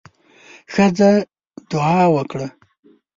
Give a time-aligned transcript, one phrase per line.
[0.73, 1.11] ښځه
[1.71, 2.47] دعا وکړه.